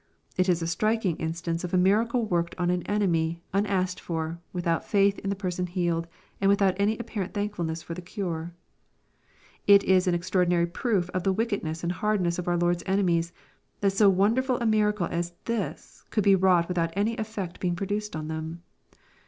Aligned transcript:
It 0.35 0.49
is 0.49 0.63
a 0.63 0.65
striking 0.65 1.15
instance 1.17 1.63
of 1.63 1.75
a 1.75 1.77
miracle 1.77 2.25
worked 2.25 2.55
on 2.57 2.71
an 2.71 2.81
enemy, 2.87 3.43
un 3.53 3.67
asked 3.67 3.99
for, 3.99 4.39
without 4.51 4.83
faith 4.83 5.19
in 5.19 5.29
the 5.29 5.35
person 5.35 5.67
healed, 5.67 6.07
and 6.41 6.49
without 6.49 6.73
any 6.79 6.97
apparent 6.97 7.35
thankfulness 7.35 7.83
for 7.83 7.93
the 7.93 8.01
cure. 8.01 8.55
It 9.67 9.83
is 9.83 10.07
an 10.07 10.15
extraordinary 10.15 10.65
proof 10.65 11.11
of 11.11 11.21
the 11.21 11.31
wickedness 11.31 11.83
and 11.83 11.91
hardness 11.91 12.39
of. 12.39 12.47
our 12.47 12.57
Lord's 12.57 12.81
enemies, 12.87 13.31
that 13.81 13.91
so 13.91 14.09
wonderful 14.09 14.57
a 14.57 14.65
miracle 14.65 15.05
as 15.05 15.35
this 15.45 16.03
could 16.09 16.23
be 16.23 16.33
wrought 16.33 16.67
without 16.67 16.89
any 16.95 17.15
effect 17.17 17.59
being 17.59 17.75
produced 17.75 18.15
on 18.15 18.27
them. 18.27 18.63